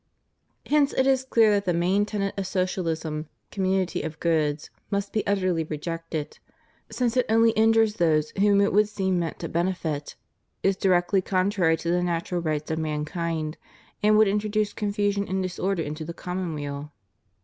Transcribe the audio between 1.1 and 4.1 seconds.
clear that the main tenet of Socialism, com munity